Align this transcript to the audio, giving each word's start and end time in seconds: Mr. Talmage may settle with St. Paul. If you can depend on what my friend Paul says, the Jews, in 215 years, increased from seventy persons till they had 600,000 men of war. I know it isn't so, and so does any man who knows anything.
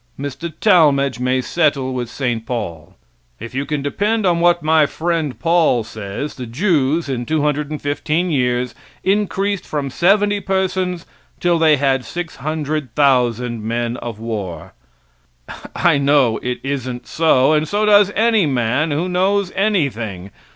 Mr. 0.19 0.51
Talmage 0.59 1.19
may 1.19 1.41
settle 1.41 1.93
with 1.93 2.09
St. 2.09 2.43
Paul. 2.47 2.95
If 3.39 3.53
you 3.53 3.67
can 3.67 3.83
depend 3.83 4.25
on 4.25 4.39
what 4.39 4.63
my 4.63 4.87
friend 4.87 5.37
Paul 5.39 5.83
says, 5.83 6.33
the 6.33 6.47
Jews, 6.47 7.07
in 7.07 7.23
215 7.27 8.31
years, 8.31 8.73
increased 9.03 9.63
from 9.67 9.91
seventy 9.91 10.39
persons 10.39 11.05
till 11.39 11.59
they 11.59 11.77
had 11.77 12.03
600,000 12.03 13.61
men 13.61 13.95
of 13.97 14.19
war. 14.19 14.73
I 15.75 15.99
know 15.99 16.39
it 16.41 16.59
isn't 16.63 17.05
so, 17.05 17.53
and 17.53 17.67
so 17.67 17.85
does 17.85 18.11
any 18.15 18.47
man 18.47 18.89
who 18.89 19.07
knows 19.07 19.51
anything. 19.55 20.31